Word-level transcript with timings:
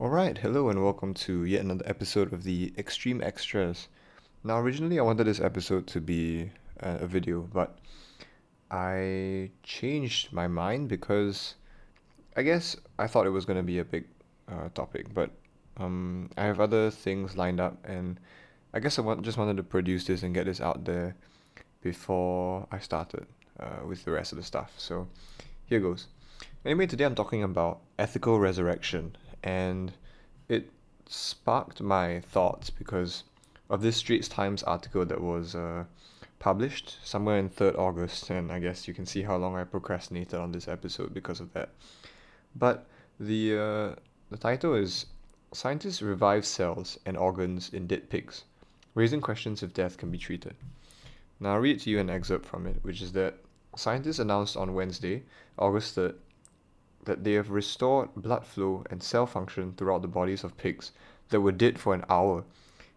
Alright, 0.00 0.38
hello 0.38 0.68
and 0.68 0.80
welcome 0.80 1.12
to 1.14 1.42
yet 1.42 1.62
another 1.62 1.82
episode 1.84 2.32
of 2.32 2.44
the 2.44 2.72
Extreme 2.78 3.20
Extras. 3.20 3.88
Now, 4.44 4.60
originally 4.60 5.00
I 5.00 5.02
wanted 5.02 5.24
this 5.24 5.40
episode 5.40 5.88
to 5.88 6.00
be 6.00 6.52
a, 6.78 6.98
a 6.98 7.06
video, 7.08 7.40
but 7.52 7.80
I 8.70 9.50
changed 9.64 10.32
my 10.32 10.46
mind 10.46 10.88
because 10.88 11.56
I 12.36 12.42
guess 12.42 12.76
I 13.00 13.08
thought 13.08 13.26
it 13.26 13.30
was 13.30 13.44
going 13.44 13.56
to 13.56 13.64
be 13.64 13.80
a 13.80 13.84
big 13.84 14.04
uh, 14.46 14.68
topic, 14.72 15.12
but 15.12 15.32
um, 15.78 16.30
I 16.36 16.44
have 16.44 16.60
other 16.60 16.92
things 16.92 17.36
lined 17.36 17.58
up, 17.58 17.84
and 17.84 18.20
I 18.74 18.78
guess 18.78 19.00
I 19.00 19.02
want, 19.02 19.22
just 19.22 19.36
wanted 19.36 19.56
to 19.56 19.64
produce 19.64 20.04
this 20.04 20.22
and 20.22 20.32
get 20.32 20.46
this 20.46 20.60
out 20.60 20.84
there 20.84 21.16
before 21.80 22.68
I 22.70 22.78
started 22.78 23.26
uh, 23.58 23.84
with 23.84 24.04
the 24.04 24.12
rest 24.12 24.30
of 24.30 24.38
the 24.38 24.44
stuff. 24.44 24.74
So 24.76 25.08
here 25.66 25.80
goes. 25.80 26.06
Anyway, 26.64 26.86
today 26.86 27.02
I'm 27.02 27.16
talking 27.16 27.42
about 27.42 27.80
ethical 27.98 28.38
resurrection, 28.38 29.16
and 29.42 29.92
it 30.48 30.70
sparked 31.08 31.80
my 31.80 32.20
thoughts 32.20 32.70
because 32.70 33.24
of 33.70 33.82
this 33.82 33.96
Straits 33.96 34.28
Times 34.28 34.62
article 34.62 35.04
that 35.04 35.20
was 35.20 35.54
uh, 35.54 35.84
published 36.38 36.98
somewhere 37.02 37.38
in 37.38 37.50
3rd 37.50 37.78
August, 37.78 38.30
and 38.30 38.50
I 38.50 38.58
guess 38.58 38.88
you 38.88 38.94
can 38.94 39.06
see 39.06 39.22
how 39.22 39.36
long 39.36 39.56
I 39.56 39.64
procrastinated 39.64 40.34
on 40.34 40.52
this 40.52 40.68
episode 40.68 41.12
because 41.12 41.40
of 41.40 41.52
that. 41.52 41.70
But 42.54 42.86
the 43.20 43.58
uh, 43.58 43.94
the 44.30 44.36
title 44.38 44.74
is 44.74 45.06
Scientists 45.52 46.02
Revive 46.02 46.44
Cells 46.44 46.98
and 47.06 47.16
Organs 47.16 47.70
in 47.72 47.86
Dead 47.86 48.10
Pigs, 48.10 48.44
raising 48.94 49.20
questions 49.20 49.62
if 49.62 49.72
death 49.72 49.96
can 49.96 50.10
be 50.10 50.18
treated. 50.18 50.54
Now, 51.40 51.54
I'll 51.54 51.60
read 51.60 51.80
to 51.80 51.90
you 51.90 51.98
an 51.98 52.10
excerpt 52.10 52.44
from 52.44 52.66
it, 52.66 52.76
which 52.82 53.00
is 53.00 53.12
that 53.12 53.38
scientists 53.76 54.18
announced 54.18 54.56
on 54.56 54.74
Wednesday, 54.74 55.22
August 55.58 55.96
3rd, 55.96 56.14
that 57.04 57.24
they 57.24 57.32
have 57.32 57.50
restored 57.50 58.08
blood 58.16 58.46
flow 58.46 58.84
and 58.90 59.02
cell 59.02 59.26
function 59.26 59.72
throughout 59.72 60.02
the 60.02 60.08
bodies 60.08 60.44
of 60.44 60.56
pigs 60.56 60.92
that 61.30 61.40
were 61.40 61.52
dead 61.52 61.78
for 61.78 61.94
an 61.94 62.04
hour. 62.08 62.44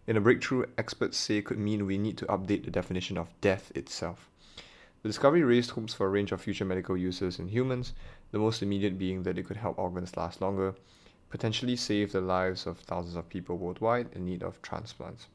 In 0.06 0.16
a 0.16 0.20
breakthrough, 0.20 0.66
experts 0.76 1.16
say 1.16 1.42
could 1.42 1.58
mean 1.58 1.86
we 1.86 1.98
need 1.98 2.18
to 2.18 2.26
update 2.26 2.64
the 2.64 2.70
definition 2.70 3.16
of 3.16 3.28
death 3.40 3.70
itself. 3.74 4.28
The 5.02 5.08
discovery 5.08 5.42
raised 5.42 5.70
hopes 5.70 5.94
for 5.94 6.06
a 6.06 6.10
range 6.10 6.32
of 6.32 6.40
future 6.40 6.64
medical 6.64 6.96
uses 6.96 7.38
in 7.38 7.48
humans, 7.48 7.92
the 8.30 8.38
most 8.38 8.62
immediate 8.62 8.98
being 8.98 9.22
that 9.24 9.38
it 9.38 9.46
could 9.46 9.56
help 9.56 9.78
organs 9.78 10.16
last 10.16 10.40
longer, 10.40 10.74
potentially 11.30 11.76
save 11.76 12.12
the 12.12 12.20
lives 12.20 12.66
of 12.66 12.78
thousands 12.78 13.16
of 13.16 13.28
people 13.28 13.56
worldwide 13.56 14.08
in 14.12 14.24
need 14.24 14.42
of 14.42 14.60
transplants. 14.62 15.26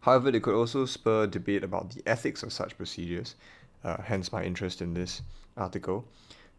However, 0.00 0.28
it 0.28 0.42
could 0.42 0.54
also 0.54 0.86
spur 0.86 1.26
debate 1.26 1.62
about 1.62 1.90
the 1.90 2.02
ethics 2.06 2.42
of 2.42 2.52
such 2.52 2.76
procedures, 2.76 3.34
uh, 3.84 4.02
hence 4.02 4.32
my 4.32 4.42
interest 4.42 4.80
in 4.80 4.94
this 4.94 5.22
article, 5.56 6.04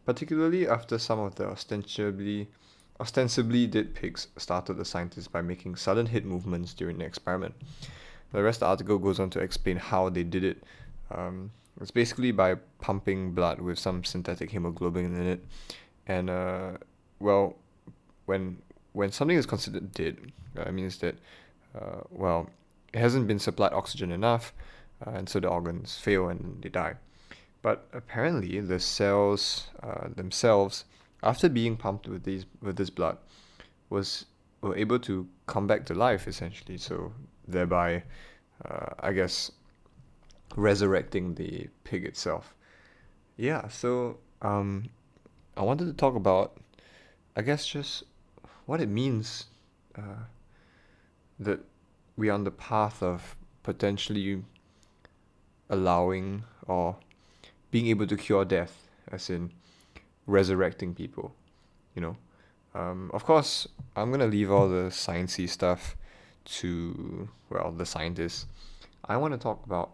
particularly 0.10 0.68
after 0.68 0.98
some 0.98 1.20
of 1.20 1.36
the 1.36 1.46
ostensibly 1.46 2.48
ostensibly 3.00 3.68
dead 3.68 3.94
pigs 3.94 4.28
started 4.38 4.74
the 4.74 4.84
scientists 4.84 5.28
by 5.28 5.40
making 5.40 5.76
sudden 5.76 6.08
hip 6.08 6.26
movements 6.26 6.74
during 6.74 6.98
the 6.98 7.06
experiment. 7.06 7.54
The 8.34 8.42
rest 8.42 8.58
of 8.58 8.62
the 8.62 8.66
article 8.70 8.98
goes 8.98 9.20
on 9.20 9.30
to 9.30 9.40
explain 9.40 9.78
how 9.78 10.10
they 10.10 10.24
did 10.24 10.44
it. 10.44 10.64
Um, 11.12 11.52
it's 11.80 11.92
basically 11.92 12.32
by 12.32 12.56
pumping 12.82 13.34
blood 13.34 13.62
with 13.62 13.78
some 13.78 14.04
synthetic 14.04 14.50
hemoglobin 14.50 15.06
in 15.06 15.28
it, 15.28 15.46
and 16.08 16.32
uh, 16.32 16.72
well, 17.20 17.56
when 18.26 18.58
when 18.94 19.12
something 19.12 19.38
is 19.38 19.46
considered 19.46 19.92
dead, 19.92 20.18
uh, 20.58 20.72
means 20.72 20.98
that 20.98 21.18
uh, 21.80 22.02
well, 22.10 22.50
it 22.94 23.00
hasn't 23.00 23.28
been 23.28 23.38
supplied 23.38 23.73
oxygen 23.73 24.12
enough, 24.12 24.54
uh, 25.06 25.12
and 25.12 25.30
so 25.30 25.40
the 25.40 25.48
organs 25.48 26.00
fail 26.00 26.30
and 26.30 26.64
they 26.64 26.70
die. 26.70 26.96
But 27.62 27.88
apparently, 27.94 28.60
the 28.62 28.80
cells 28.80 29.68
uh, 29.84 30.08
themselves, 30.16 30.86
after 31.22 31.50
being 31.50 31.76
pumped 31.76 32.08
with 32.08 32.24
these 32.24 32.46
with 32.62 32.78
this 32.78 32.90
blood, 32.90 33.18
was 33.90 34.26
were 34.62 34.76
able 34.76 35.00
to 35.00 35.28
come 35.48 35.68
back 35.68 35.86
to 35.86 35.94
life 35.94 36.28
essentially. 36.28 36.78
So 36.78 37.14
thereby, 37.48 38.04
uh, 38.64 38.90
I 39.00 39.14
guess, 39.14 39.52
resurrecting 40.56 41.36
the 41.36 41.67
pig 41.83 42.06
itself. 42.06 42.56
Yeah. 43.38 43.67
So 43.67 44.20
um, 44.42 44.89
I 45.58 45.64
wanted 45.64 45.86
to 45.86 45.94
talk 45.94 46.16
about, 46.16 46.58
I 47.36 47.42
guess, 47.42 47.66
just 47.67 48.04
what 48.66 48.82
it 48.82 48.89
means 48.89 49.45
uh, 49.98 50.23
that 51.39 51.60
we 52.17 52.30
are 52.30 52.33
on 52.33 52.44
the 52.44 52.52
path 52.52 53.02
of 53.02 53.36
potentially 53.64 54.44
allowing 55.70 56.44
or 56.67 56.98
being 57.72 57.88
able 57.88 58.08
to 58.08 58.18
cure 58.18 58.46
death, 58.46 58.88
as 59.12 59.30
in 59.30 59.52
resurrecting 60.28 60.94
people, 60.94 61.34
you 61.96 62.02
know. 62.02 62.18
Um, 62.74 63.10
of 63.14 63.26
course, 63.26 63.68
I'm 63.96 64.12
gonna 64.12 64.28
leave 64.28 64.52
all 64.52 64.70
the 64.70 64.90
sciencey 64.90 65.50
stuff 65.50 65.96
to 66.46 67.30
well 67.50 67.72
the 67.72 67.86
scientists. 67.86 68.46
I 69.06 69.18
want 69.18 69.34
to 69.34 69.40
talk 69.40 69.66
about 69.66 69.92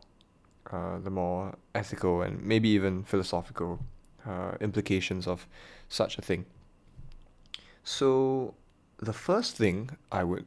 uh, 0.72 1.00
the 1.00 1.10
more 1.10 1.56
ethical 1.74 2.22
and 2.22 2.44
maybe 2.44 2.70
even 2.70 3.04
philosophical 3.04 3.80
uh, 4.28 4.54
implications 4.60 5.28
of 5.28 5.48
such 5.90 6.18
a 6.18 6.22
thing. 6.22 6.46
So, 7.84 8.56
the 8.98 9.14
first 9.14 9.58
thing 9.58 9.92
I 10.12 10.24
would 10.24 10.46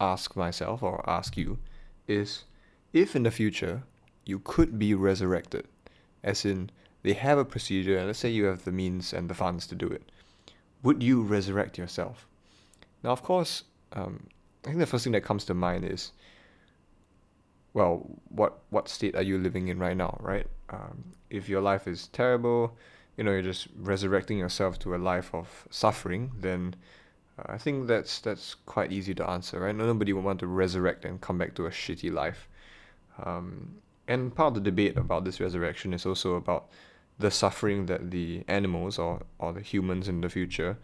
ask 0.00 0.36
myself 0.36 0.82
or 0.82 1.08
ask 1.08 1.36
you 1.36 1.58
is 2.06 2.44
if 2.92 3.16
in 3.16 3.22
the 3.22 3.30
future 3.30 3.82
you 4.26 4.38
could 4.38 4.78
be 4.78 4.94
resurrected, 4.94 5.66
as 6.24 6.44
in 6.44 6.70
they 7.02 7.12
have 7.12 7.38
a 7.38 7.44
procedure, 7.44 7.98
and 7.98 8.06
let's 8.08 8.18
say 8.18 8.30
you 8.30 8.46
have 8.46 8.64
the 8.64 8.72
means 8.72 9.12
and 9.12 9.28
the 9.28 9.34
funds 9.34 9.66
to 9.68 9.74
do 9.76 9.86
it, 9.86 10.02
would 10.82 11.02
you 11.02 11.22
resurrect 11.22 11.78
yourself? 11.78 12.26
Now, 13.04 13.10
of 13.10 13.22
course, 13.22 13.64
um, 13.92 14.26
I 14.64 14.68
think 14.68 14.78
the 14.78 14.86
first 14.86 15.04
thing 15.04 15.12
that 15.12 15.22
comes 15.22 15.44
to 15.44 15.54
mind 15.54 15.84
is, 15.84 16.12
well, 17.74 18.06
what 18.28 18.60
what 18.70 18.88
state 18.88 19.14
are 19.14 19.22
you 19.22 19.36
living 19.38 19.68
in 19.68 19.78
right 19.78 19.96
now, 19.96 20.16
right? 20.20 20.46
Um, 20.70 21.04
if 21.28 21.48
your 21.48 21.60
life 21.60 21.86
is 21.86 22.08
terrible, 22.08 22.76
you 23.16 23.24
know, 23.24 23.32
you're 23.32 23.42
just 23.42 23.68
resurrecting 23.76 24.38
yourself 24.38 24.78
to 24.80 24.94
a 24.94 24.96
life 24.96 25.34
of 25.34 25.68
suffering, 25.70 26.32
then 26.40 26.74
uh, 27.38 27.52
I 27.52 27.58
think 27.58 27.86
that's 27.86 28.20
that's 28.20 28.54
quite 28.66 28.92
easy 28.92 29.14
to 29.16 29.28
answer, 29.28 29.60
right? 29.60 29.74
Nobody 29.74 30.12
would 30.12 30.24
want 30.24 30.40
to 30.40 30.46
resurrect 30.46 31.04
and 31.04 31.20
come 31.20 31.36
back 31.36 31.54
to 31.56 31.66
a 31.66 31.70
shitty 31.70 32.12
life. 32.12 32.48
Um, 33.22 33.76
and 34.06 34.34
part 34.34 34.48
of 34.48 34.54
the 34.54 34.70
debate 34.70 34.96
about 34.96 35.24
this 35.24 35.40
resurrection 35.40 35.92
is 35.92 36.04
also 36.06 36.34
about 36.34 36.68
the 37.18 37.30
suffering 37.30 37.86
that 37.86 38.10
the 38.10 38.44
animals 38.48 38.98
or, 38.98 39.22
or 39.38 39.52
the 39.52 39.60
humans 39.60 40.08
in 40.08 40.20
the 40.20 40.28
future 40.28 40.76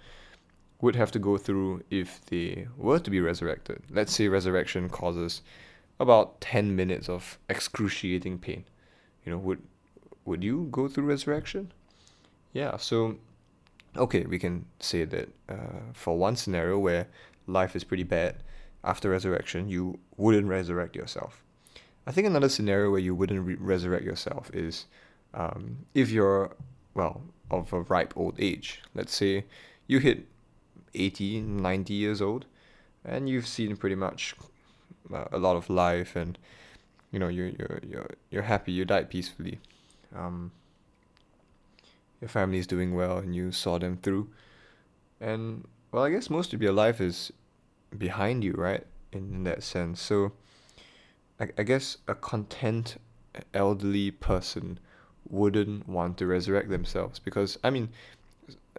would 0.81 0.97
have 0.97 1.11
to 1.11 1.19
go 1.19 1.37
through 1.37 1.83
if 1.91 2.25
they 2.27 2.67
were 2.77 2.99
to 2.99 3.11
be 3.11 3.21
resurrected. 3.21 3.83
Let's 3.91 4.15
say 4.15 4.29
resurrection 4.29 4.89
causes 4.89 5.43
about 5.99 6.41
10 6.41 6.75
minutes 6.75 7.09
of 7.09 7.39
excruciating 7.49 8.39
pain. 8.39 8.65
You 9.25 9.33
know, 9.33 9.39
would 9.39 9.63
would 10.25 10.45
you 10.45 10.69
go 10.71 10.89
through 10.89 11.05
resurrection? 11.05 11.73
Yeah, 12.53 12.77
so 12.77 13.17
okay, 13.97 14.25
we 14.25 14.39
can 14.39 14.65
say 14.79 15.05
that 15.05 15.29
uh, 15.49 15.81
for 15.93 16.17
one 16.17 16.37
scenario 16.37 16.79
where 16.79 17.09
life 17.47 17.75
is 17.75 17.85
pretty 17.85 18.05
bad, 18.05 18.37
after 18.85 19.11
resurrection, 19.11 19.69
you 19.69 19.99
wouldn't 20.17 20.47
resurrect 20.47 20.97
yourself. 20.97 21.43
I 22.07 22.13
think 22.13 22.27
another 22.27 22.49
scenario 22.49 22.91
where 22.91 23.01
you 23.01 23.15
wouldn't 23.15 23.47
re- 23.47 23.57
resurrect 23.59 24.05
yourself 24.05 24.51
is 24.55 24.87
um, 25.35 25.87
if 25.95 26.11
you're, 26.11 26.57
well, 26.95 27.23
of 27.51 27.73
a 27.73 27.81
ripe 27.83 28.15
old 28.17 28.37
age. 28.39 28.81
Let's 28.95 29.15
say 29.15 29.45
you 29.87 29.99
hit 29.99 30.27
80, 30.95 31.41
90 31.41 31.95
years 31.95 32.23
old, 32.23 32.47
and 33.05 33.29
you've 33.29 33.47
seen 33.47 33.77
pretty 33.77 33.97
much 33.97 34.35
uh, 35.13 35.25
a 35.33 35.39
lot 35.39 35.57
of 35.57 35.69
life, 35.69 36.17
and 36.17 36.39
you 37.11 37.19
know 37.19 37.29
you're 37.29 37.49
you're 37.49 37.81
you're 37.87 38.11
you're 38.31 38.43
happy. 38.43 38.73
You 38.73 38.85
died 38.85 39.11
peacefully. 39.11 39.59
Um, 40.15 40.53
your 42.21 42.29
family 42.29 42.59
is 42.59 42.67
doing 42.67 42.95
well 42.95 43.19
and 43.19 43.35
you 43.35 43.51
saw 43.51 43.79
them 43.79 43.97
through. 43.97 44.29
And 45.21 45.67
well, 45.91 46.05
I 46.05 46.11
guess 46.11 46.31
most 46.31 46.53
of 46.53 46.63
your 46.63 46.73
life 46.73 47.01
is 47.01 47.33
behind 47.97 48.45
you, 48.45 48.53
right? 48.53 48.87
In, 49.13 49.35
in 49.35 49.45
that 49.45 49.63
sense. 49.63 50.01
So 50.01 50.33
I, 51.41 51.49
I 51.59 51.63
guess 51.63 51.97
a 52.07 52.15
content 52.15 52.97
elderly 53.55 54.11
person 54.11 54.79
wouldn't 55.29 55.89
want 55.89 56.19
to 56.19 56.27
resurrect 56.27 56.69
themselves 56.69 57.19
because 57.19 57.59
I 57.63 57.71
mean 57.71 57.91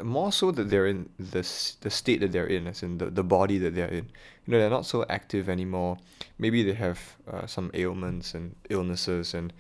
more 0.02 0.32
so 0.32 0.52
that 0.52 0.70
they're 0.70 0.88
in 0.88 1.10
the 1.18 1.48
the 1.82 1.90
state 1.90 2.20
that 2.22 2.32
they're 2.32 2.48
in, 2.48 2.68
as 2.68 2.84
in 2.84 2.98
the, 2.98 3.10
the 3.10 3.24
body 3.24 3.58
that 3.58 3.76
they're 3.76 3.88
in. 3.88 4.10
You 4.46 4.54
know, 4.54 4.60
they're 4.60 4.70
not 4.70 4.86
so 4.86 5.06
active 5.10 5.50
anymore. 5.50 5.98
Maybe 6.38 6.64
they 6.64 6.74
have 6.74 7.00
uh, 7.30 7.46
some 7.46 7.72
ailments 7.74 8.34
and 8.34 8.56
illnesses 8.70 9.34
and 9.34 9.54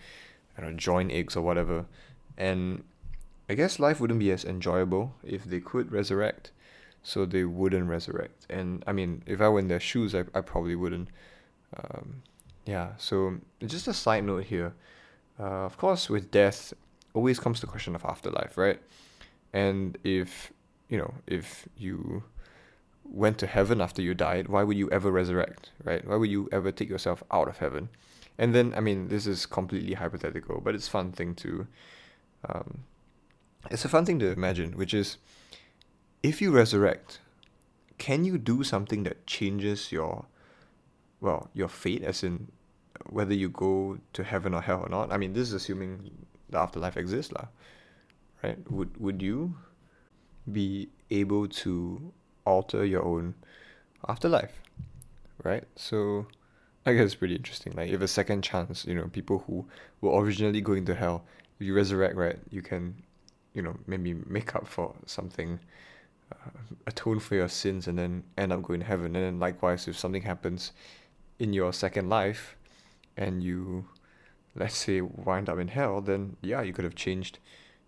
I 0.57 0.61
don't 0.61 0.71
know, 0.71 0.77
joint 0.77 1.11
aches 1.11 1.35
or 1.35 1.41
whatever. 1.41 1.85
And 2.37 2.83
I 3.49 3.55
guess 3.55 3.79
life 3.79 3.99
wouldn't 3.99 4.19
be 4.19 4.31
as 4.31 4.45
enjoyable 4.45 5.13
if 5.23 5.43
they 5.43 5.59
could 5.59 5.91
resurrect, 5.91 6.51
so 7.03 7.25
they 7.25 7.43
wouldn't 7.43 7.89
resurrect. 7.89 8.45
And 8.49 8.83
I 8.87 8.93
mean, 8.93 9.23
if 9.25 9.41
I 9.41 9.49
were 9.49 9.59
in 9.59 9.67
their 9.67 9.79
shoes, 9.79 10.15
I, 10.15 10.23
I 10.33 10.41
probably 10.41 10.75
wouldn't. 10.75 11.09
Um, 11.75 12.23
yeah, 12.65 12.89
so 12.97 13.37
just 13.65 13.87
a 13.87 13.93
side 13.93 14.23
note 14.23 14.45
here. 14.45 14.73
Uh, 15.39 15.65
of 15.65 15.77
course, 15.77 16.09
with 16.09 16.31
death, 16.31 16.73
always 17.13 17.39
comes 17.39 17.61
the 17.61 17.67
question 17.67 17.95
of 17.95 18.05
afterlife, 18.05 18.57
right? 18.57 18.79
And 19.53 19.97
if 20.03 20.51
you 20.91 20.97
know, 20.97 21.13
if 21.25 21.67
you 21.77 22.23
went 23.05 23.37
to 23.39 23.47
heaven 23.47 23.81
after 23.81 24.01
you 24.01 24.13
died, 24.13 24.47
why 24.49 24.63
would 24.63 24.77
you 24.77 24.89
ever 24.91 25.09
resurrect, 25.09 25.71
right? 25.83 26.05
Why 26.05 26.17
would 26.17 26.29
you 26.29 26.47
ever 26.51 26.71
take 26.71 26.89
yourself 26.89 27.23
out 27.31 27.47
of 27.47 27.57
heaven? 27.57 27.89
And 28.37 28.53
then, 28.53 28.73
I 28.75 28.79
mean, 28.81 29.07
this 29.07 29.25
is 29.25 29.45
completely 29.45 29.93
hypothetical, 29.93 30.61
but 30.61 30.75
it's 30.75 30.87
fun 30.87 31.11
thing 31.11 31.35
to, 31.35 31.67
um, 32.47 32.83
it's 33.69 33.85
a 33.85 33.89
fun 33.89 34.05
thing 34.05 34.19
to 34.19 34.31
imagine, 34.31 34.73
which 34.73 34.93
is, 34.93 35.17
if 36.23 36.41
you 36.41 36.51
resurrect, 36.51 37.19
can 37.97 38.25
you 38.25 38.37
do 38.37 38.63
something 38.63 39.03
that 39.03 39.25
changes 39.25 39.91
your, 39.91 40.25
well, 41.21 41.49
your 41.53 41.67
fate, 41.69 42.03
as 42.03 42.23
in 42.23 42.51
whether 43.09 43.33
you 43.33 43.49
go 43.49 43.97
to 44.13 44.23
heaven 44.23 44.53
or 44.53 44.61
hell 44.61 44.81
or 44.81 44.89
not? 44.89 45.11
I 45.11 45.17
mean, 45.17 45.33
this 45.33 45.47
is 45.47 45.53
assuming 45.53 46.11
the 46.49 46.59
afterlife 46.59 46.97
exists, 46.97 47.31
lah, 47.31 47.45
right? 48.43 48.59
Would 48.69 48.97
would 48.97 49.21
you 49.21 49.55
be 50.51 50.89
able 51.09 51.47
to 51.47 52.11
alter 52.45 52.83
your 52.83 53.03
own 53.03 53.35
afterlife, 54.07 54.61
right? 55.43 55.63
So 55.75 56.27
I 56.85 56.93
guess 56.93 57.05
it's 57.05 57.15
pretty 57.15 57.35
interesting. 57.35 57.73
Like, 57.73 57.91
if 57.91 58.01
a 58.01 58.07
second 58.07 58.41
chance, 58.41 58.85
you 58.85 58.95
know, 58.95 59.07
people 59.07 59.43
who 59.45 59.65
were 60.01 60.19
originally 60.19 60.61
going 60.61 60.85
to 60.85 60.95
hell, 60.95 61.23
if 61.59 61.67
you 61.67 61.75
resurrect, 61.75 62.15
right, 62.15 62.39
you 62.49 62.61
can, 62.63 62.95
you 63.53 63.61
know, 63.61 63.75
maybe 63.85 64.15
make 64.25 64.55
up 64.55 64.67
for 64.67 64.95
something, 65.05 65.59
uh, 66.31 66.49
atone 66.87 67.19
for 67.19 67.35
your 67.35 67.49
sins, 67.49 67.87
and 67.87 67.99
then 67.99 68.23
end 68.37 68.51
up 68.51 68.63
going 68.63 68.79
to 68.79 68.85
heaven. 68.85 69.15
And 69.15 69.23
then 69.23 69.39
likewise, 69.39 69.87
if 69.87 69.97
something 69.97 70.23
happens 70.23 70.71
in 71.41 71.53
your 71.53 71.73
second 71.73 72.07
life, 72.07 72.55
and 73.17 73.43
you, 73.43 73.85
let's 74.55 74.77
say, 74.77 75.01
wind 75.01 75.49
up 75.49 75.57
in 75.57 75.69
hell, 75.69 75.99
then 75.99 76.37
yeah, 76.41 76.61
you 76.61 76.71
could 76.71 76.85
have 76.85 76.93
changed 76.93 77.39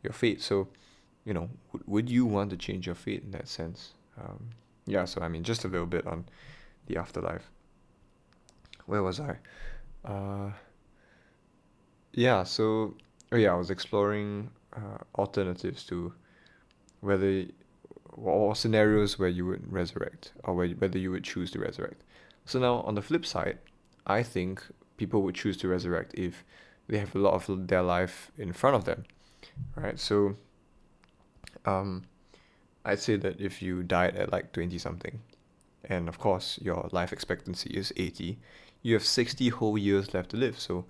your 0.01 0.11
fate. 0.11 0.41
So, 0.41 0.69
you 1.23 1.35
know, 1.35 1.49
would, 1.71 1.83
would 1.85 2.09
you 2.09 2.25
want 2.25 2.49
to 2.49 2.57
change 2.57 2.87
your 2.87 2.95
fate 2.95 3.21
in 3.23 3.29
that 3.31 3.47
sense? 3.47 3.93
Um, 4.19 4.49
yeah, 4.87 5.05
so 5.05 5.21
I 5.21 5.27
mean, 5.27 5.43
just 5.43 5.65
a 5.65 5.67
little 5.67 5.85
bit 5.85 6.07
on 6.07 6.25
the 6.87 6.97
afterlife. 6.97 7.51
Where 8.87 9.03
was 9.03 9.19
I? 9.19 9.37
Uh, 10.03 10.51
yeah, 12.11 12.43
so 12.43 12.95
oh 13.31 13.37
yeah, 13.37 13.53
I 13.53 13.55
was 13.55 13.69
exploring 13.69 14.49
uh, 14.75 14.97
alternatives 15.15 15.83
to 15.85 16.11
whether 17.01 17.45
or 18.09 18.55
scenarios 18.55 19.19
where 19.19 19.29
you 19.29 19.45
would 19.45 19.71
resurrect 19.71 20.31
or 20.43 20.55
where, 20.55 20.69
whether 20.69 20.97
you 20.97 21.11
would 21.11 21.23
choose 21.23 21.51
to 21.51 21.59
resurrect. 21.59 22.03
So 22.45 22.59
now 22.59 22.81
on 22.81 22.95
the 22.95 23.01
flip 23.01 23.25
side, 23.25 23.59
I 24.05 24.23
think 24.23 24.63
people 24.97 25.21
would 25.23 25.35
choose 25.35 25.57
to 25.57 25.67
resurrect 25.67 26.13
if 26.15 26.43
they 26.87 26.97
have 26.99 27.15
a 27.15 27.19
lot 27.19 27.33
of 27.33 27.67
their 27.67 27.81
life 27.81 28.31
in 28.37 28.53
front 28.53 28.75
of 28.75 28.85
them, 28.85 29.05
right? 29.75 29.99
So, 29.99 30.35
um, 31.65 32.03
I'd 32.85 32.99
say 32.99 33.15
that 33.15 33.39
if 33.39 33.61
you 33.61 33.83
died 33.83 34.15
at 34.17 34.31
like 34.31 34.51
20 34.51 34.77
something, 34.77 35.21
and 35.85 36.07
of 36.09 36.19
course 36.19 36.59
your 36.61 36.89
life 36.91 37.13
expectancy 37.13 37.69
is 37.69 37.93
80, 37.95 38.37
you 38.81 38.93
have 38.93 39.05
60 39.05 39.49
whole 39.49 39.77
years 39.77 40.13
left 40.13 40.31
to 40.31 40.37
live. 40.37 40.59
So, 40.59 40.85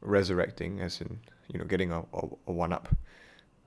resurrecting, 0.00 0.80
as 0.80 1.00
in, 1.00 1.18
you 1.48 1.58
know, 1.58 1.64
getting 1.64 1.90
a, 1.90 2.00
a, 2.00 2.28
a 2.46 2.52
one 2.52 2.72
up 2.72 2.88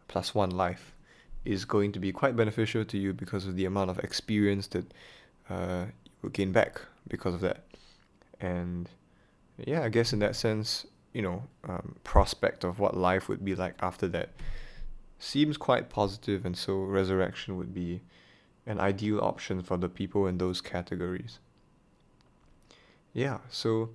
plus 0.07 0.33
one 0.33 0.51
life, 0.51 0.95
is 1.43 1.65
going 1.65 1.91
to 1.91 1.99
be 1.99 2.11
quite 2.11 2.35
beneficial 2.35 2.83
to 2.85 2.97
you 2.97 3.13
because 3.13 3.45
of 3.45 3.55
the 3.55 3.65
amount 3.65 3.89
of 3.89 3.99
experience 3.99 4.67
that 4.67 4.85
uh, 5.49 5.85
you 6.05 6.11
will 6.23 6.29
gain 6.29 6.51
back 6.51 6.81
because 7.07 7.33
of 7.33 7.41
that. 7.41 7.65
And 8.39 8.89
yeah, 9.57 9.83
I 9.83 9.89
guess 9.89 10.13
in 10.13 10.19
that 10.19 10.35
sense, 10.35 10.85
you 11.13 11.21
know, 11.21 11.43
um, 11.67 11.95
prospect 12.03 12.63
of 12.63 12.79
what 12.79 12.97
life 12.97 13.29
would 13.29 13.43
be 13.43 13.55
like 13.55 13.75
after 13.81 14.07
that 14.09 14.29
seems 15.17 15.57
quite 15.57 15.89
positive, 15.89 16.45
and 16.45 16.57
so 16.57 16.75
resurrection 16.75 17.57
would 17.57 17.73
be 17.73 18.01
an 18.65 18.79
ideal 18.79 19.19
option 19.19 19.61
for 19.61 19.77
the 19.77 19.87
people 19.87 20.27
in 20.27 20.37
those 20.37 20.59
categories. 20.59 21.39
Yeah, 23.13 23.37
so 23.49 23.91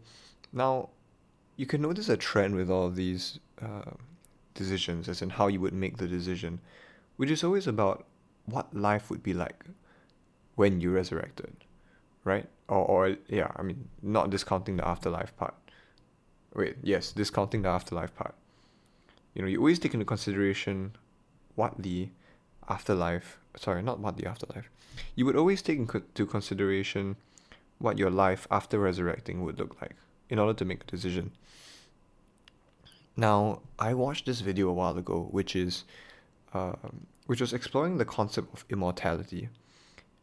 now 0.53 0.89
you 1.57 1.67
can 1.67 1.83
notice 1.83 2.09
a 2.09 2.17
trend 2.17 2.55
with 2.55 2.71
all 2.71 2.87
of 2.87 2.97
these 2.97 3.39
uh, 3.61 3.91
decisions, 4.55 5.09
as 5.09 5.21
in 5.21 5.31
how 5.31 5.49
you 5.49 5.61
would 5.61 5.75
make 5.75 5.99
the 5.99 6.09
decision, 6.09 6.61
which 7.17 7.31
is 7.31 7.45
always 7.45 7.67
about 7.67 8.07
what 8.47 8.75
life 8.75 9.11
would 9.11 9.23
be 9.23 9.35
like 9.35 9.65
when 10.55 10.81
you 10.81 10.91
resurrected, 10.91 11.55
right? 12.25 12.47
Or, 12.69 12.85
or 12.85 13.17
yeah, 13.29 13.51
I 13.57 13.63
mean, 13.63 13.89
not 14.03 14.31
discounting 14.31 14.77
the 14.77 14.87
afterlife 14.87 15.37
part. 15.37 15.55
Wait, 16.55 16.77
yes, 16.83 17.13
discounting 17.13 17.63
the 17.63 17.69
afterlife 17.69 18.15
part. 18.15 18.35
You 19.35 19.43
know, 19.43 19.49
you 19.49 19.59
always 19.59 19.79
take 19.79 19.95
into 19.95 20.05
consideration 20.05 20.97
what 21.55 21.81
the 21.83 22.09
afterlife, 22.69 23.39
sorry, 23.57 23.83
not 23.83 24.01
what 24.01 24.17
the 24.17 24.27
afterlife, 24.27 24.69
you 25.15 25.25
would 25.25 25.37
always 25.37 25.63
take 25.63 25.79
into 25.79 26.27
consideration 26.27 27.17
what 27.79 27.99
your 27.99 28.11
life 28.11 28.47
after 28.51 28.79
resurrecting 28.79 29.43
would 29.43 29.59
look 29.59 29.81
like 29.81 29.97
in 30.29 30.39
order 30.39 30.53
to 30.53 30.65
make 30.65 30.83
a 30.83 30.87
decision. 30.87 31.33
Now, 33.17 33.61
I 33.79 33.95
watched 33.95 34.27
this 34.27 34.41
video 34.41 34.69
a 34.69 34.73
while 34.73 34.97
ago, 34.97 35.29
which 35.31 35.57
is, 35.57 35.85
uh, 36.55 36.73
which 37.27 37.41
was 37.41 37.53
exploring 37.53 37.99
the 37.99 38.05
concept 38.05 38.53
of 38.53 38.65
immortality, 38.71 39.49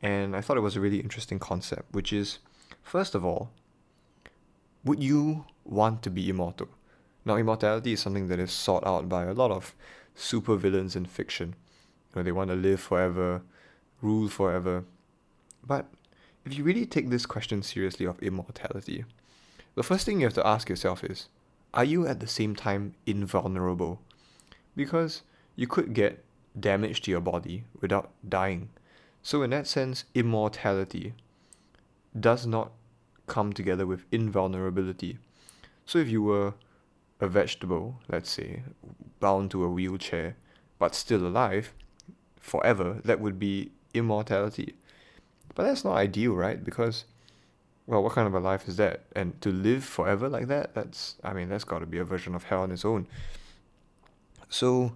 and 0.02 0.36
I 0.36 0.42
thought 0.42 0.58
it 0.58 0.62
was 0.62 0.76
a 0.76 0.82
really 0.82 1.00
interesting 1.00 1.40
concept. 1.40 1.94
Which 1.94 2.14
is, 2.14 2.40
first 2.82 3.16
of 3.16 3.26
all, 3.26 3.52
would 4.84 5.04
you 5.04 5.46
want 5.66 6.04
to 6.04 6.10
be 6.10 6.30
immortal? 6.30 6.70
Now, 7.26 7.36
immortality 7.36 7.94
is 7.94 8.00
something 8.00 8.28
that 8.30 8.40
is 8.40 8.52
sought 8.52 8.86
out 8.88 9.10
by 9.10 9.26
a 9.26 9.34
lot 9.34 9.52
of 9.52 9.76
supervillains 10.16 10.96
in 10.96 11.06
fiction. 11.06 11.56
You 12.14 12.20
know, 12.20 12.24
they 12.24 12.32
want 12.32 12.50
to 12.52 12.56
live 12.56 12.80
forever, 12.80 13.42
rule 14.02 14.30
forever. 14.30 14.86
But 15.66 15.88
if 16.46 16.58
you 16.58 16.64
really 16.64 16.86
take 16.86 17.10
this 17.10 17.26
question 17.26 17.62
seriously 17.62 18.06
of 18.06 18.22
immortality, 18.24 19.04
the 19.76 19.84
first 19.84 20.06
thing 20.06 20.22
you 20.22 20.26
have 20.26 20.34
to 20.36 20.48
ask 20.48 20.70
yourself 20.70 21.04
is 21.04 21.28
are 21.74 21.84
you 21.84 22.08
at 22.08 22.20
the 22.20 22.28
same 22.28 22.56
time 22.56 22.96
invulnerable? 23.06 24.02
Because 24.76 25.24
you 25.56 25.68
could 25.68 25.94
get 25.94 26.24
damage 26.58 27.02
to 27.02 27.12
your 27.12 27.22
body 27.22 27.66
without 27.82 28.12
dying. 28.28 28.70
So, 29.28 29.44
in 29.44 29.50
that 29.50 29.68
sense, 29.68 30.06
immortality 30.16 31.14
does 32.18 32.46
not 32.46 32.72
come 33.26 33.52
together 33.52 33.86
with 33.86 34.06
invulnerability. 34.10 35.18
So, 35.86 36.00
if 36.00 36.08
you 36.08 36.24
were 36.24 36.54
a 37.20 37.28
vegetable, 37.28 38.00
let's 38.08 38.30
say, 38.30 38.64
bound 39.20 39.52
to 39.52 39.66
a 39.66 39.70
wheelchair, 39.70 40.38
but 40.80 40.96
still 40.96 41.28
alive 41.28 41.74
forever, 42.40 43.02
that 43.04 43.20
would 43.20 43.38
be 43.38 43.72
immortality. 43.94 44.76
But 45.56 45.64
that's 45.64 45.84
not 45.84 45.98
ideal, 45.98 46.32
right? 46.32 46.64
Because, 46.64 47.04
well, 47.86 48.02
what 48.02 48.14
kind 48.14 48.28
of 48.28 48.34
a 48.34 48.40
life 48.40 48.66
is 48.66 48.78
that? 48.78 49.02
And 49.14 49.42
to 49.42 49.52
live 49.52 49.84
forever 49.84 50.30
like 50.30 50.48
that, 50.48 50.74
that's, 50.74 51.18
I 51.22 51.34
mean, 51.34 51.50
that's 51.50 51.66
got 51.66 51.80
to 51.80 51.86
be 51.86 51.98
a 51.98 52.06
version 52.06 52.34
of 52.34 52.46
hell 52.46 52.62
on 52.62 52.72
its 52.72 52.86
own. 52.86 53.08
So, 54.48 54.94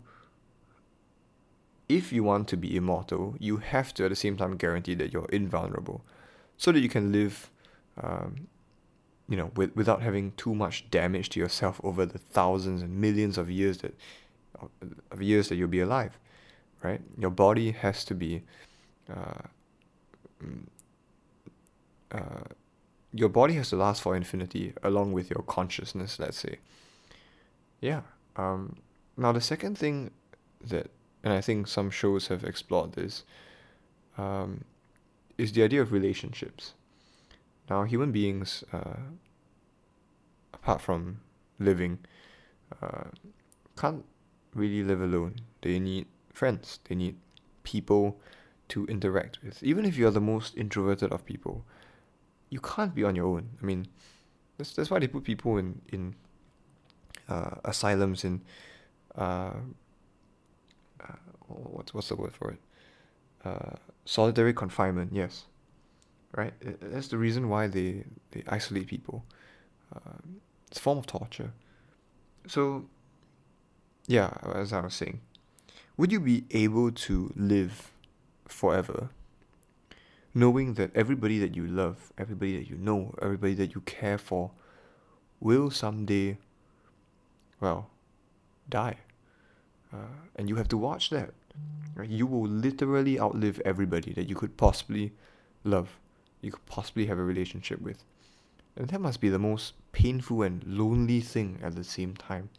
if 1.98 2.12
you 2.12 2.24
want 2.24 2.48
to 2.50 2.58
be 2.58 2.76
immortal, 2.76 3.36
you 3.40 3.58
have 3.58 3.94
to 3.96 4.06
at 4.06 4.10
the 4.10 4.16
same 4.16 4.38
time 4.38 4.58
guarantee 4.58 4.96
that 4.96 5.12
you're 5.14 5.30
invulnerable 5.32 6.04
so 6.58 6.72
that 6.72 6.80
you 6.80 6.90
can 6.90 7.12
live 7.12 7.50
um, 8.02 8.48
you 9.32 9.38
know, 9.38 9.50
with, 9.56 9.74
without 9.78 10.02
having 10.02 10.34
too 10.34 10.54
much 10.54 10.90
damage 10.92 11.30
to 11.30 11.40
yourself 11.40 11.80
over 11.86 12.06
the 12.06 12.18
thousands 12.18 12.82
and 12.82 13.00
millions 13.00 13.38
of 13.38 13.50
years 13.50 13.78
that 13.78 13.94
of 15.10 15.22
years 15.22 15.48
that 15.48 15.56
you'll 15.56 15.70
be 15.70 15.80
alive, 15.80 16.20
right? 16.84 17.02
Your 17.18 17.32
body 17.32 17.72
has 17.72 18.04
to 18.06 18.14
be, 18.14 18.44
uh, 19.10 19.48
mm, 20.44 20.66
uh, 22.12 22.44
your 23.14 23.30
body 23.30 23.54
has 23.56 23.70
to 23.70 23.78
last 23.78 24.02
for 24.02 24.16
infinity 24.16 24.74
along 24.84 25.14
with 25.14 25.30
your 25.30 25.44
consciousness. 25.44 26.20
Let's 26.20 26.38
say, 26.38 26.58
yeah. 27.80 28.02
Um, 28.36 28.76
now 29.16 29.32
the 29.32 29.42
second 29.42 29.78
thing 29.78 30.12
that, 30.66 30.92
and 31.24 31.34
I 31.34 31.42
think 31.42 31.68
some 31.68 31.90
shows 31.90 32.28
have 32.28 32.44
explored 32.44 32.94
this, 32.94 33.24
um, 34.18 34.64
is 35.38 35.52
the 35.52 35.64
idea 35.64 35.82
of 35.82 35.92
relationships. 35.92 36.74
Now, 37.70 37.84
human 37.84 38.12
beings, 38.12 38.64
uh, 38.74 38.98
apart 40.54 40.82
from 40.82 41.22
living, 41.60 42.00
uh, 42.82 43.06
can't 43.78 44.04
really 44.54 44.84
live 44.84 45.02
alone. 45.02 45.36
They 45.62 45.80
need 45.80 46.08
friends. 46.34 46.80
They 46.88 46.96
need 46.96 47.16
people 47.64 48.20
to 48.70 48.86
interact 48.86 49.40
with. 49.44 49.62
Even 49.64 49.86
if 49.86 49.98
you're 49.98 50.12
the 50.12 50.22
most 50.22 50.56
introverted 50.58 51.12
of 51.12 51.26
people, 51.26 51.66
you 52.50 52.60
can't 52.60 52.94
be 52.94 53.04
on 53.04 53.16
your 53.16 53.26
own. 53.26 53.50
I 53.62 53.66
mean, 53.66 53.88
that's 54.58 54.74
that's 54.74 54.90
why 54.90 55.00
they 55.00 55.08
put 55.08 55.24
people 55.24 55.58
in 55.58 55.82
in 55.92 56.16
uh, 57.30 57.56
asylums 57.64 58.24
in 58.24 58.42
uh, 59.16 59.54
uh, 61.02 61.14
what's 61.48 61.94
what's 61.94 62.10
the 62.10 62.16
word 62.16 62.34
for 62.34 62.52
it? 62.52 62.60
Uh, 63.44 63.76
solitary 64.06 64.54
confinement. 64.54 65.12
Yes, 65.14 65.46
right? 66.36 66.54
That's 66.82 67.08
the 67.08 67.18
reason 67.18 67.50
why 67.50 67.68
they, 67.68 68.06
they 68.32 68.44
isolate 68.48 68.88
people. 68.88 69.26
Uh, 69.96 70.20
it's 70.70 70.80
a 70.80 70.82
form 70.82 70.98
of 70.98 71.06
torture. 71.06 71.52
So, 72.48 72.86
yeah, 74.08 74.34
as 74.54 74.74
I 74.74 74.82
was 74.82 74.94
saying, 74.94 75.22
would 75.98 76.12
you 76.12 76.20
be 76.20 76.46
able 76.52 76.92
to 76.92 77.34
live 77.36 77.92
forever? 78.48 79.10
knowing 80.34 80.76
that 80.76 80.96
everybody 80.96 81.40
that 81.40 81.56
you 81.56 81.68
love, 81.68 82.12
everybody 82.18 82.58
that 82.58 82.70
you 82.70 82.78
know, 82.78 83.14
everybody 83.22 83.54
that 83.54 83.76
you 83.76 83.82
care 83.82 84.18
for 84.18 84.52
will 85.40 85.70
someday, 85.70 86.38
well, 87.60 87.90
die. 88.70 88.98
Uh, 89.94 89.98
and 90.36 90.48
you 90.50 90.56
have 90.56 90.68
to 90.70 90.78
watch 90.78 91.10
that. 91.10 91.32
Right? 91.96 92.10
You 92.10 92.26
will 92.26 92.48
literally 92.48 93.20
outlive 93.20 93.62
everybody 93.66 94.14
that 94.14 94.30
you 94.30 94.36
could 94.36 94.56
possibly 94.58 95.12
love, 95.64 96.00
you 96.42 96.52
could 96.52 96.66
possibly 96.66 97.06
have 97.08 97.20
a 97.20 97.24
relationship 97.24 97.82
with. 97.82 98.04
And 98.76 98.88
that 98.88 99.02
must 99.02 99.20
be 99.20 99.30
the 99.30 99.40
most 99.40 99.74
painful 99.92 100.44
and 100.44 100.64
lonely 100.66 101.20
thing 101.20 101.60
at 101.62 101.76
the 101.76 101.84
same 101.84 102.16
time. 102.16 102.50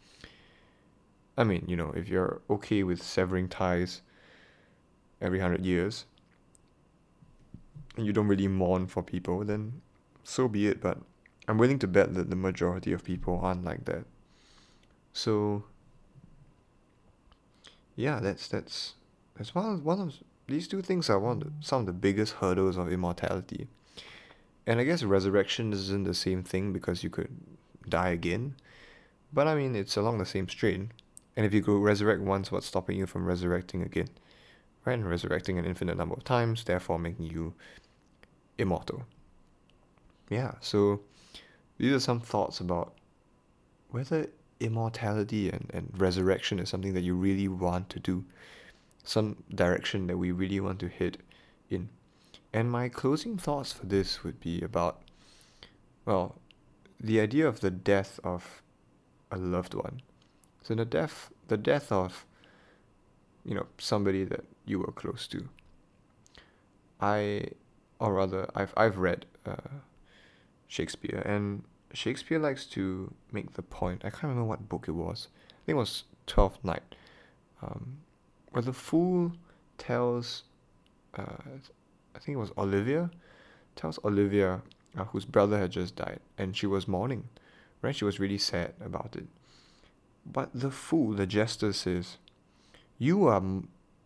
I 1.37 1.43
mean, 1.43 1.65
you 1.67 1.75
know, 1.75 1.91
if 1.95 2.07
you're 2.07 2.41
okay 2.49 2.83
with 2.83 3.01
severing 3.01 3.49
ties 3.49 4.01
every 5.19 5.39
hundred 5.39 5.65
years, 5.65 6.05
and 7.97 8.05
you 8.05 8.13
don't 8.13 8.27
really 8.27 8.47
mourn 8.47 8.87
for 8.87 9.01
people, 9.01 9.43
then 9.43 9.81
so 10.23 10.47
be 10.47 10.67
it. 10.67 10.81
But 10.81 10.99
I'm 11.47 11.57
willing 11.57 11.79
to 11.79 11.87
bet 11.87 12.13
that 12.13 12.29
the 12.29 12.35
majority 12.35 12.93
of 12.93 13.03
people 13.03 13.39
aren't 13.41 13.65
like 13.65 13.85
that. 13.85 14.05
So 15.13 15.63
yeah, 17.95 18.19
that's 18.19 18.47
that's 18.47 18.93
that's 19.35 19.55
one 19.55 19.73
of, 19.73 19.85
one 19.85 19.99
of 19.99 20.15
these 20.47 20.67
two 20.67 20.81
things 20.81 21.09
are 21.09 21.19
one 21.19 21.37
of 21.37 21.43
the, 21.43 21.51
some 21.61 21.81
of 21.81 21.85
the 21.85 21.93
biggest 21.93 22.33
hurdles 22.33 22.77
of 22.77 22.91
immortality. 22.91 23.67
And 24.65 24.79
I 24.79 24.83
guess 24.83 25.03
resurrection 25.03 25.73
isn't 25.73 26.03
the 26.03 26.13
same 26.13 26.43
thing 26.43 26.71
because 26.71 27.03
you 27.03 27.09
could 27.09 27.35
die 27.87 28.09
again. 28.09 28.55
But 29.33 29.47
I 29.47 29.55
mean, 29.55 29.75
it's 29.75 29.97
along 29.97 30.19
the 30.19 30.25
same 30.25 30.47
strain. 30.47 30.91
And 31.35 31.45
if 31.45 31.53
you 31.53 31.61
could 31.61 31.81
resurrect 31.81 32.21
once, 32.21 32.51
what's 32.51 32.67
stopping 32.67 32.97
you 32.97 33.07
from 33.07 33.25
resurrecting 33.25 33.81
again? 33.81 34.09
Right? 34.85 34.93
And 34.93 35.09
resurrecting 35.09 35.57
an 35.57 35.65
infinite 35.65 35.97
number 35.97 36.13
of 36.13 36.23
times, 36.23 36.63
therefore 36.63 36.99
making 36.99 37.25
you 37.25 37.53
immortal. 38.57 39.03
Yeah, 40.29 40.53
so 40.61 41.01
these 41.77 41.91
are 41.91 41.99
some 41.99 42.19
thoughts 42.19 42.59
about 42.59 42.93
whether 43.89 44.27
immortality 44.63 45.49
and, 45.49 45.69
and 45.73 45.93
resurrection 45.97 46.59
is 46.59 46.69
something 46.69 46.93
that 46.93 47.03
you 47.03 47.15
really 47.15 47.47
want 47.47 47.89
to 47.89 47.99
do, 47.99 48.23
some 49.03 49.43
direction 49.53 50.07
that 50.07 50.17
we 50.17 50.31
really 50.31 50.59
want 50.59 50.79
to 50.79 50.87
hit 50.87 51.17
in. 51.69 51.89
And 52.53 52.71
my 52.71 52.89
closing 52.89 53.37
thoughts 53.37 53.73
for 53.73 53.85
this 53.85 54.23
would 54.23 54.39
be 54.39 54.61
about, 54.61 55.01
well, 56.05 56.35
the 56.99 57.19
idea 57.19 57.47
of 57.47 57.59
the 57.59 57.71
death 57.71 58.19
of 58.23 58.61
a 59.31 59.37
loved 59.37 59.73
one. 59.73 60.01
So 60.61 60.75
the 60.75 60.85
death, 60.85 61.29
the 61.47 61.57
death 61.57 61.91
of, 61.91 62.25
you 63.43 63.55
know, 63.55 63.65
somebody 63.77 64.23
that 64.23 64.45
you 64.65 64.79
were 64.79 64.91
close 64.91 65.27
to. 65.27 65.49
I, 67.01 67.47
or 67.99 68.13
rather, 68.13 68.49
I've 68.55 68.73
I've 68.77 68.97
read 68.97 69.25
uh, 69.45 69.81
Shakespeare, 70.67 71.21
and 71.25 71.63
Shakespeare 71.93 72.39
likes 72.39 72.65
to 72.65 73.13
make 73.31 73.53
the 73.53 73.61
point. 73.61 74.01
I 74.03 74.09
can't 74.09 74.23
remember 74.23 74.45
what 74.45 74.67
book 74.67 74.85
it 74.87 74.93
was. 74.93 75.27
I 75.49 75.65
think 75.65 75.75
it 75.75 75.79
was 75.79 76.03
Twelfth 76.25 76.63
Night, 76.63 76.95
um, 77.61 77.97
where 78.51 78.63
the 78.63 78.73
fool 78.73 79.33
tells, 79.77 80.43
uh, 81.15 81.37
I 82.15 82.19
think 82.19 82.35
it 82.35 82.39
was 82.39 82.51
Olivia, 82.57 83.11
tells 83.75 83.99
Olivia, 84.03 84.61
uh, 84.97 85.05
whose 85.05 85.25
brother 85.25 85.59
had 85.59 85.71
just 85.71 85.95
died, 85.95 86.19
and 86.37 86.57
she 86.57 86.65
was 86.65 86.87
mourning, 86.87 87.29
right? 87.81 87.95
She 87.95 88.05
was 88.05 88.19
really 88.19 88.37
sad 88.39 88.73
about 88.83 89.15
it. 89.15 89.25
But 90.25 90.49
the 90.53 90.71
fool, 90.71 91.13
the 91.13 91.27
jester, 91.27 91.73
says, 91.73 92.17
"You 92.97 93.27
are, 93.27 93.43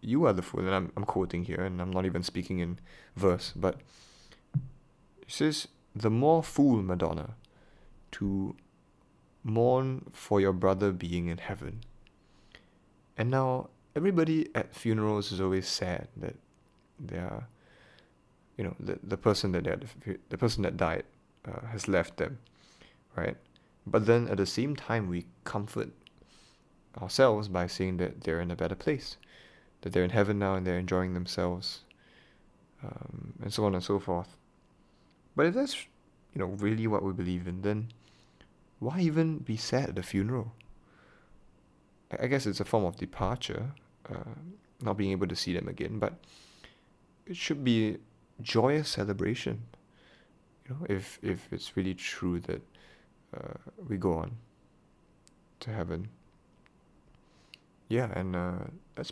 you 0.01 0.25
are 0.25 0.34
the 0.34 0.41
fool." 0.41 0.62
And 0.62 0.75
I'm, 0.75 0.91
I'm 0.98 1.06
quoting 1.06 1.46
here, 1.46 1.62
and 1.62 1.82
I'm 1.82 1.91
not 1.91 2.06
even 2.06 2.24
speaking 2.24 2.60
in 2.60 2.79
verse, 3.15 3.53
but 3.56 3.79
he 5.25 5.32
says, 5.32 5.67
"The 5.96 6.10
more 6.10 6.44
fool, 6.44 6.82
Madonna." 6.82 7.36
To 8.12 8.56
mourn 9.44 10.06
for 10.12 10.42
your 10.42 10.54
brother 10.54 10.92
being 10.92 11.28
in 11.28 11.38
heaven. 11.38 11.82
And 13.18 13.32
now 13.32 13.70
everybody 13.96 14.50
at 14.54 14.76
funerals 14.76 15.32
is 15.32 15.42
always 15.42 15.68
sad 15.68 16.08
that 16.18 16.36
they 17.00 17.18
are, 17.18 17.48
you 18.58 18.64
know, 18.64 18.76
the 18.80 19.00
the 19.04 19.18
person 19.18 19.52
that 19.54 19.64
they 19.64 20.18
the 20.30 20.38
person 20.38 20.64
that 20.64 20.78
died 20.78 21.04
uh, 21.46 21.66
has 21.68 21.88
left 21.88 22.18
them, 22.18 22.40
right? 23.16 23.38
But 23.86 24.06
then 24.06 24.28
at 24.28 24.38
the 24.38 24.46
same 24.46 24.76
time, 24.76 25.08
we 25.08 25.26
comfort 25.44 25.90
ourselves 27.02 27.48
by 27.48 27.68
saying 27.68 27.98
that 27.98 28.22
they're 28.22 28.42
in 28.42 28.52
a 28.52 28.56
better 28.56 28.76
place, 28.76 29.18
that 29.82 29.94
they're 29.94 30.04
in 30.04 30.10
heaven 30.10 30.38
now 30.40 30.56
and 30.56 30.68
they're 30.68 30.78
enjoying 30.78 31.14
themselves, 31.14 31.84
um, 32.84 33.34
and 33.42 33.54
so 33.54 33.66
on 33.66 33.74
and 33.76 33.84
so 33.84 34.00
forth. 34.00 34.36
But 35.36 35.46
if 35.46 35.54
that's 35.54 35.86
you 36.38 36.46
know 36.46 36.53
really 36.60 36.86
what 36.86 37.01
we 37.01 37.13
believe 37.13 37.48
in, 37.48 37.63
then 37.63 37.88
why 38.77 39.00
even 39.00 39.39
be 39.39 39.58
sad 39.58 39.89
at 39.89 39.96
the 39.96 40.03
funeral? 40.03 40.53
I 42.20 42.27
guess 42.27 42.46
it's 42.46 42.60
a 42.60 42.65
form 42.65 42.86
of 42.86 42.96
departure, 42.96 43.72
uh, 44.08 44.36
not 44.79 44.98
being 44.98 45.12
able 45.12 45.27
to 45.27 45.36
see 45.36 45.53
them 45.53 45.67
again, 45.67 45.98
but 45.98 46.13
it 47.25 47.36
should 47.36 47.63
be 47.63 47.98
joyous 48.39 48.88
celebration. 48.88 49.63
You 50.63 50.75
know, 50.75 50.86
if 50.88 51.17
if 51.24 51.48
it's 51.51 51.75
really 51.75 51.96
true 51.96 52.39
that 52.41 52.62
uh, 53.36 53.58
we 53.89 53.98
go 53.98 54.13
on 54.13 54.38
to 55.62 55.72
heaven. 55.72 56.10
Yeah, 57.89 58.12
and 58.13 58.36
uh, 58.36 58.65
that's 58.94 59.12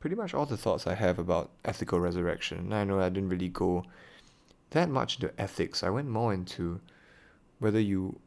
pretty 0.00 0.16
much 0.16 0.34
all 0.34 0.44
the 0.44 0.58
thoughts 0.58 0.86
I 0.86 0.94
have 0.94 1.18
about 1.18 1.52
ethical 1.64 2.00
resurrection. 2.00 2.74
I 2.74 2.84
know 2.84 3.00
I 3.00 3.08
didn't 3.08 3.30
really 3.30 3.48
go 3.48 3.84
that 4.76 4.90
much 4.90 5.16
into 5.16 5.32
ethics. 5.40 5.82
I 5.82 5.90
went 5.90 6.08
more 6.08 6.32
into 6.32 6.80
whether 7.58 7.80
you 7.80 8.20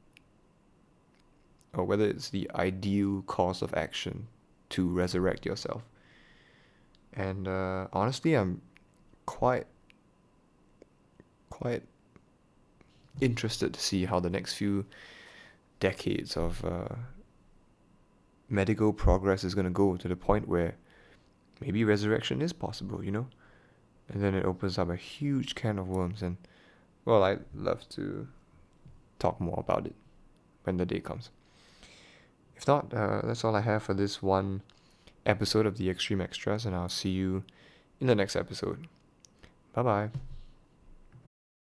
or 1.73 1.85
whether 1.85 2.05
it's 2.05 2.29
the 2.29 2.49
ideal 2.55 3.21
course 3.21 3.61
of 3.61 3.73
action 3.75 4.27
to 4.69 4.87
resurrect 4.87 5.45
yourself. 5.45 5.83
And 7.13 7.47
uh, 7.47 7.87
honestly, 7.93 8.33
I'm 8.33 8.61
quite 9.25 9.67
quite 11.49 11.83
interested 13.21 13.73
to 13.73 13.79
see 13.79 14.05
how 14.05 14.19
the 14.19 14.29
next 14.29 14.53
few 14.53 14.85
decades 15.79 16.35
of 16.35 16.65
uh, 16.65 16.95
medical 18.49 18.91
progress 18.93 19.43
is 19.43 19.53
going 19.53 19.65
to 19.65 19.71
go 19.71 19.97
to 19.97 20.07
the 20.07 20.15
point 20.15 20.47
where 20.47 20.75
maybe 21.61 21.83
resurrection 21.83 22.41
is 22.41 22.53
possible, 22.53 23.03
you 23.03 23.11
know? 23.11 23.27
And 24.09 24.21
then 24.23 24.33
it 24.33 24.45
opens 24.45 24.77
up 24.77 24.89
a 24.89 24.95
huge 24.95 25.55
can 25.55 25.77
of 25.77 25.87
worms. 25.87 26.21
And, 26.21 26.37
well, 27.05 27.23
I'd 27.23 27.41
love 27.53 27.87
to 27.89 28.27
talk 29.19 29.39
more 29.39 29.59
about 29.59 29.85
it 29.85 29.95
when 30.63 30.77
the 30.77 30.85
day 30.85 30.99
comes. 30.99 31.29
If 32.55 32.67
not, 32.67 32.93
uh, 32.93 33.21
that's 33.23 33.45
all 33.45 33.55
I 33.55 33.61
have 33.61 33.83
for 33.83 33.93
this 33.93 34.21
one 34.21 34.61
episode 35.25 35.65
of 35.65 35.77
the 35.77 35.89
Extreme 35.89 36.21
Extras, 36.21 36.65
and 36.65 36.75
I'll 36.75 36.89
see 36.89 37.11
you 37.11 37.43
in 38.01 38.07
the 38.07 38.15
next 38.15 38.35
episode. 38.35 38.87
Bye 39.73 39.83
bye. 39.83 40.09